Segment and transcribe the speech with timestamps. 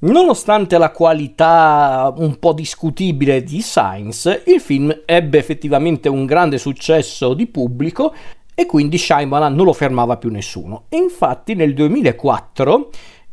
[0.00, 7.34] Nonostante la qualità un po' discutibile di Science, il film ebbe effettivamente un grande successo
[7.34, 8.14] di pubblico
[8.54, 10.84] e quindi Shyamalan non lo fermava più nessuno.
[10.88, 12.90] E infatti nel 2004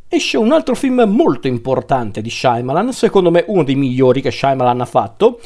[0.07, 4.81] esce un altro film molto importante di Shyamalan, secondo me uno dei migliori che Shyamalan
[4.81, 5.39] ha fatto.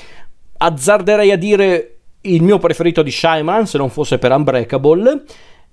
[0.58, 5.24] Azzarderei a dire il mio preferito di Shyamalan se non fosse per Unbreakable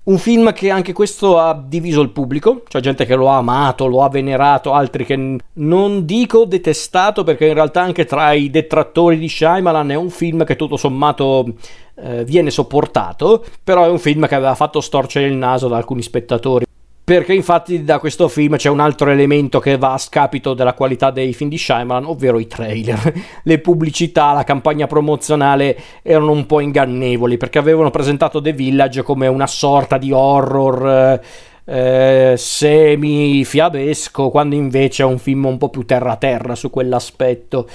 [0.06, 3.86] un film che anche questo ha diviso il pubblico, c'è gente che lo ha amato,
[3.86, 9.18] lo ha venerato, altri che non dico detestato perché in realtà anche tra i detrattori
[9.18, 11.54] di Shyamalan è un film che tutto sommato
[11.96, 16.02] eh, viene sopportato, però è un film che aveva fatto storcere il naso da alcuni
[16.02, 16.66] spettatori
[17.06, 21.12] perché infatti da questo film c'è un altro elemento che va a scapito della qualità
[21.12, 23.14] dei film di Shyamalan, ovvero i trailer.
[23.44, 29.28] Le pubblicità, la campagna promozionale erano un po' ingannevoli perché avevano presentato The Village come
[29.28, 31.20] una sorta di horror
[31.64, 37.68] eh, semi-fiabesco, quando invece è un film un po' più terra-terra su quell'aspetto.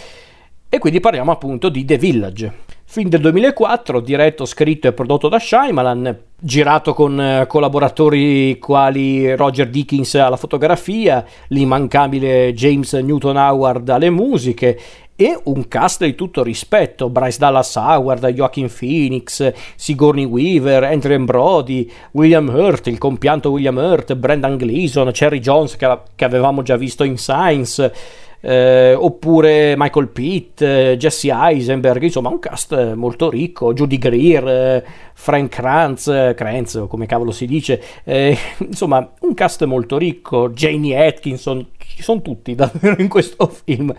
[0.68, 2.54] E quindi parliamo appunto di The Village.
[2.92, 9.70] Film del 2004, diretto, scritto e prodotto da Shyamalan, girato con eh, collaboratori quali Roger
[9.70, 14.78] Dickens alla fotografia, l'immancabile James Newton Howard alle musiche
[15.16, 21.90] e un cast di tutto rispetto, Bryce Dallas Howard, Joaquin Phoenix, Sigourney Weaver, Andrew Brody,
[22.12, 27.06] William Hurt, il compianto William Hurt, Brendan Gleeson, Cherry Jones che, che avevamo già visto
[27.06, 27.94] in Science,
[28.42, 34.86] eh, oppure Michael Pitt, eh, Jesse Eisenberg, insomma un cast molto ricco, Judy Greer, eh,
[35.14, 41.08] Frank Kranz, eh, Kranz come cavolo si dice, eh, insomma un cast molto ricco, Janie
[41.08, 43.94] Atkinson, ci sono tutti davvero in questo film.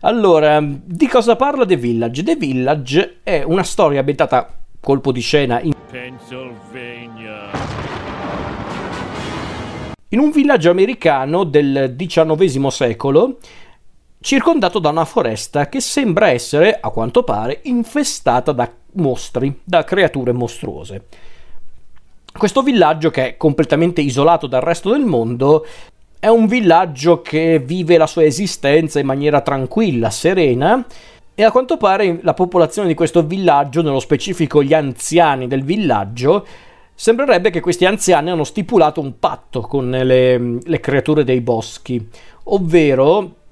[0.00, 2.22] Allora, di cosa parla The Village?
[2.22, 7.74] The Village è una storia ambientata colpo di scena in Pennsylvania
[10.14, 13.38] in un villaggio americano del XIX secolo
[14.24, 20.32] circondato da una foresta che sembra essere, a quanto pare, infestata da mostri, da creature
[20.32, 21.04] mostruose.
[22.32, 25.66] Questo villaggio, che è completamente isolato dal resto del mondo,
[26.18, 30.82] è un villaggio che vive la sua esistenza in maniera tranquilla, serena,
[31.34, 36.46] e a quanto pare la popolazione di questo villaggio, nello specifico gli anziani del villaggio,
[36.94, 42.08] sembrerebbe che questi anziani hanno stipulato un patto con le, le creature dei boschi,
[42.44, 43.42] ovvero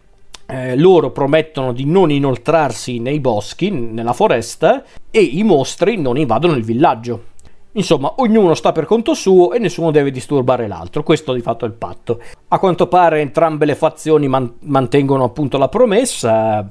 [0.47, 6.55] eh, loro promettono di non inoltrarsi nei boschi, nella foresta, e i mostri non invadono
[6.55, 7.31] il villaggio.
[7.75, 11.03] Insomma, ognuno sta per conto suo e nessuno deve disturbare l'altro.
[11.03, 12.21] Questo di fatto è il patto.
[12.49, 16.67] A quanto pare entrambe le fazioni man- mantengono appunto la promessa,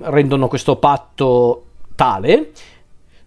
[0.00, 2.52] rendono questo patto tale.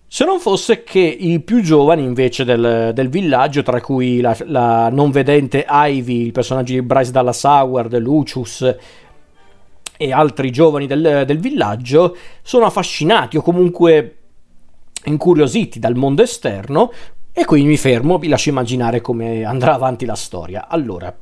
[0.10, 4.90] Se non fosse che i più giovani invece del, del villaggio, tra cui la, la,
[4.90, 8.76] non vedente Ivy, il personaggio di Bryce Dallas Howard, Lucius,
[9.98, 14.18] e altri giovani del, del villaggio sono affascinati o comunque
[15.06, 16.92] incuriositi dal mondo esterno
[17.40, 20.68] e qui mi fermo, vi lascio immaginare come andrà avanti la storia.
[20.68, 21.16] Allora,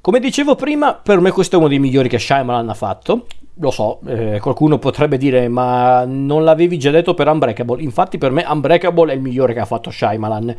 [0.00, 3.26] come dicevo prima, per me questo è uno dei migliori che Shyamalan ha fatto.
[3.58, 7.80] Lo so, eh, qualcuno potrebbe dire, ma non l'avevi già detto per Unbreakable.
[7.80, 10.54] Infatti per me Unbreakable è il migliore che ha fatto Shyamalan.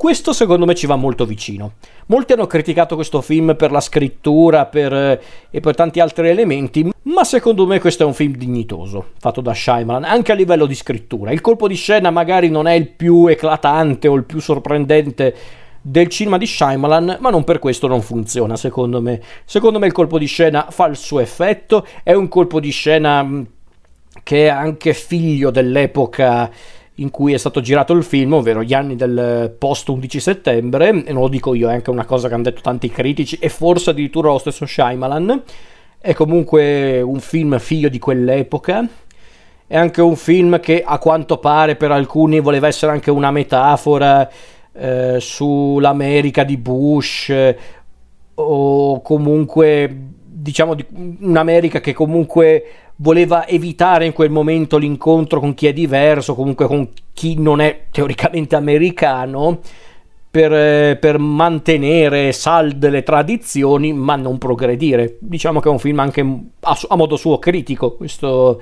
[0.00, 1.72] Questo secondo me ci va molto vicino.
[2.06, 6.90] Molti hanno criticato questo film per la scrittura per, eh, e per tanti altri elementi,
[7.02, 10.74] ma secondo me questo è un film dignitoso, fatto da Shyamalan, anche a livello di
[10.74, 11.32] scrittura.
[11.32, 15.34] Il colpo di scena magari non è il più eclatante o il più sorprendente
[15.82, 19.20] del cinema di Shyamalan, ma non per questo non funziona, secondo me.
[19.44, 23.44] Secondo me il colpo di scena fa il suo effetto, è un colpo di scena
[24.22, 26.50] che è anche figlio dell'epoca
[27.00, 31.12] in cui è stato girato il film, ovvero gli anni del post 11 settembre, e
[31.12, 33.90] non lo dico io, è anche una cosa che hanno detto tanti critici e forse
[33.90, 35.42] addirittura lo stesso Shyamalan.
[35.98, 38.86] È comunque un film figlio di quell'epoca.
[39.66, 44.28] È anche un film che a quanto pare per alcuni voleva essere anche una metafora
[44.72, 47.56] eh, sull'America di Bush eh,
[48.34, 49.96] o comunque
[50.42, 50.84] diciamo di
[51.20, 52.64] un'America che comunque
[52.96, 57.86] voleva evitare in quel momento l'incontro con chi è diverso, comunque con chi non è
[57.90, 59.60] teoricamente americano,
[60.30, 65.16] per, per, mantenere salde le tradizioni ma non progredire.
[65.18, 68.60] Diciamo che è un film anche a, a modo suo critico, questo,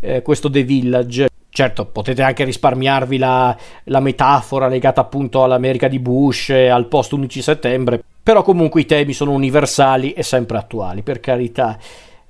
[0.00, 1.28] eh, questo The Village.
[1.48, 7.12] Certo, potete anche risparmiarvi la, la metafora legata appunto all'America di Bush e al post
[7.12, 11.78] 11 settembre, però comunque i temi sono universali e sempre attuali, per carità.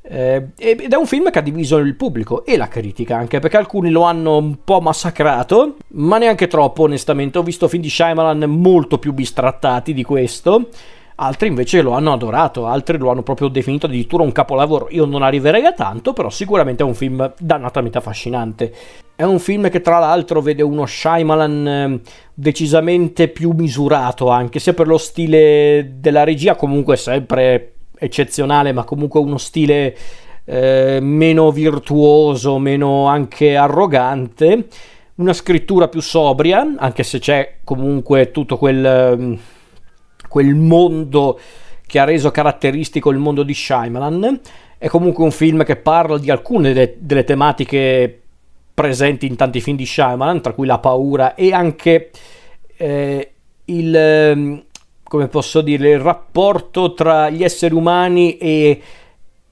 [0.02, 3.56] Eh, ed è un film che ha diviso il pubblico e la critica anche perché
[3.56, 7.38] alcuni lo hanno un po' massacrato, ma neanche troppo onestamente.
[7.38, 10.68] Ho visto film di Shyamalan molto più bistrattati di questo.
[11.16, 14.88] Altri invece lo hanno adorato, altri lo hanno proprio definito addirittura un capolavoro.
[14.90, 18.72] Io non arriverei a tanto, però sicuramente è un film dannatamente affascinante.
[19.14, 22.00] È un film che tra l'altro vede uno Shyamalan ehm,
[22.34, 29.20] decisamente più misurato, anche sia per lo stile della regia, comunque sempre eccezionale, ma comunque
[29.20, 29.96] uno stile
[30.44, 34.66] eh, meno virtuoso, meno anche arrogante,
[35.16, 39.38] una scrittura più sobria, anche se c'è comunque tutto quel, ehm,
[40.36, 41.40] quel mondo
[41.86, 44.38] che ha reso caratteristico il mondo di Shyamalan.
[44.76, 48.20] È comunque un film che parla di alcune delle, delle tematiche
[48.74, 52.10] presenti in tanti film di Shyamalan, tra cui la paura e anche
[52.76, 53.30] eh,
[53.64, 54.62] il, ehm,
[55.04, 58.80] come posso dire, il rapporto tra gli esseri umani e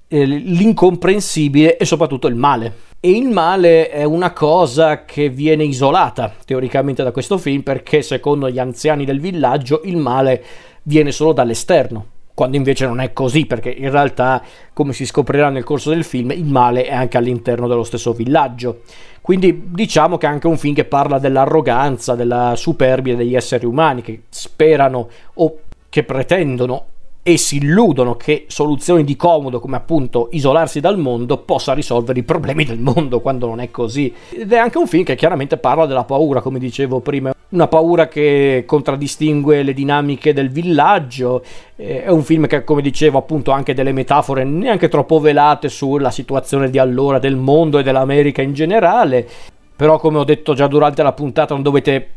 [0.07, 2.93] eh, l'incomprensibile e soprattutto il male.
[3.01, 8.51] E il male è una cosa che viene isolata teoricamente da questo film perché secondo
[8.51, 10.45] gli anziani del villaggio il male
[10.85, 14.43] viene solo dall'esterno quando invece non è così, perché in realtà,
[14.73, 18.81] come si scoprirà nel corso del film, il male è anche all'interno dello stesso villaggio.
[19.21, 24.03] Quindi diciamo che è anche un film che parla dell'arroganza, della superbia degli esseri umani
[24.03, 25.59] che sperano o
[25.89, 26.87] che pretendono
[27.27, 32.23] e si illudono che soluzioni di comodo come appunto isolarsi dal mondo possa risolvere i
[32.23, 34.13] problemi del mondo quando non è così.
[34.29, 38.09] Ed è anche un film che chiaramente parla della paura, come dicevo prima, una paura
[38.09, 41.43] che contraddistingue le dinamiche del villaggio.
[41.75, 46.11] È un film che, come dicevo, appunto ha anche delle metafore neanche troppo velate sulla
[46.11, 49.27] situazione di allora del mondo e dell'America in generale.
[49.75, 52.09] Però, come ho detto già durante la puntata, non dovete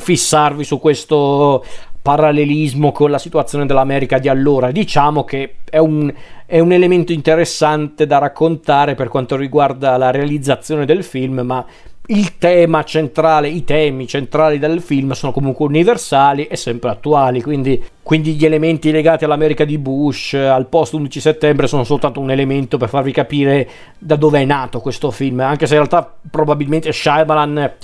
[0.00, 1.62] fissarvi su questo
[2.02, 4.70] parallelismo con la situazione dell'America di allora.
[4.70, 6.12] Diciamo che è un,
[6.46, 11.64] è un, elemento interessante da raccontare per quanto riguarda la realizzazione del film, ma
[12.06, 17.80] il tema centrale, i temi centrali del film sono comunque universali e sempre attuali, quindi,
[18.02, 22.78] quindi gli elementi legati all'America di Bush, al post 11 settembre, sono soltanto un elemento
[22.78, 27.74] per farvi capire da dove è nato questo film, anche se in realtà probabilmente Shyamalan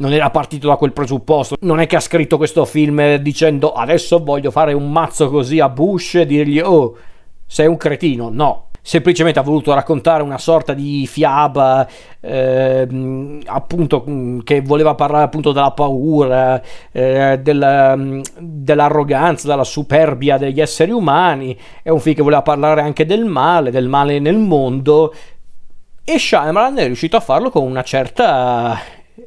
[0.00, 1.56] non era partito da quel presupposto.
[1.60, 5.68] Non è che ha scritto questo film dicendo adesso voglio fare un mazzo così a
[5.68, 6.96] Bush e dirgli oh
[7.46, 8.30] sei un cretino.
[8.30, 11.86] No, semplicemente ha voluto raccontare una sorta di fiaba
[12.20, 14.04] eh, appunto
[14.42, 21.90] che voleva parlare appunto della paura eh, del, dell'arroganza della superbia degli esseri umani è
[21.90, 25.14] un film che voleva parlare anche del male del male nel mondo
[26.02, 28.78] e Shyamalan è riuscito a farlo con una certa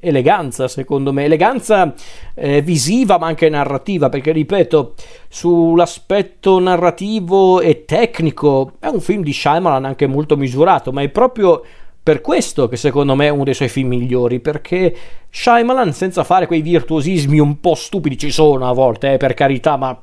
[0.03, 1.93] eleganza, secondo me, eleganza
[2.35, 4.93] eh, visiva ma anche narrativa, perché ripeto,
[5.29, 11.63] sull'aspetto narrativo e tecnico è un film di Shyamalan anche molto misurato, ma è proprio
[12.03, 14.95] per questo che secondo me è uno dei suoi film migliori, perché
[15.29, 19.77] Shyamalan senza fare quei virtuosismi un po' stupidi ci sono a volte, eh, per carità,
[19.77, 19.97] ma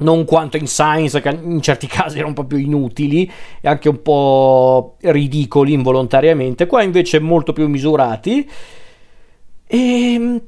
[0.00, 3.30] non quanto in Science, che in certi casi erano proprio inutili
[3.60, 8.48] e anche un po' ridicoli involontariamente, qua invece molto più misurati
[9.72, 10.40] e ehm,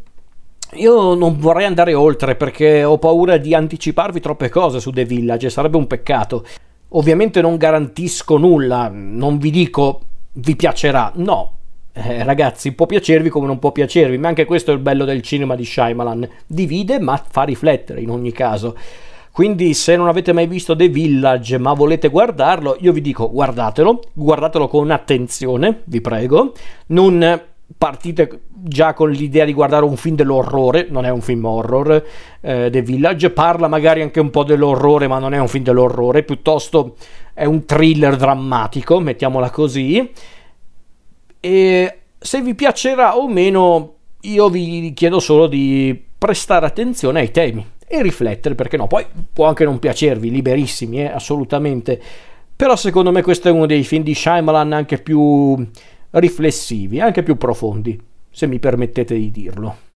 [0.72, 5.48] io non vorrei andare oltre perché ho paura di anticiparvi troppe cose su The Village,
[5.48, 6.44] sarebbe un peccato.
[6.94, 10.00] Ovviamente non garantisco nulla, non vi dico
[10.32, 11.58] vi piacerà, no.
[11.92, 15.22] Eh, ragazzi, può piacervi come non può piacervi, ma anche questo è il bello del
[15.22, 16.28] cinema di Shyamalan.
[16.44, 18.76] Divide ma fa riflettere in ogni caso.
[19.30, 24.02] Quindi se non avete mai visto The Village ma volete guardarlo, io vi dico guardatelo,
[24.14, 26.54] guardatelo con attenzione, vi prego.
[26.86, 32.04] Non partite già con l'idea di guardare un film dell'orrore, non è un film horror,
[32.40, 36.22] eh, The Village, parla magari anche un po' dell'orrore, ma non è un film dell'orrore,
[36.22, 36.96] piuttosto
[37.34, 40.10] è un thriller drammatico, mettiamola così.
[41.40, 47.66] E se vi piacerà o meno, io vi chiedo solo di prestare attenzione ai temi
[47.86, 52.00] e riflettere, perché no, poi può anche non piacervi, liberissimi, eh, assolutamente.
[52.54, 55.66] Però secondo me questo è uno dei film di Shyamalan anche più
[56.12, 58.00] riflessivi, anche più profondi,
[58.30, 59.90] se mi permettete di dirlo.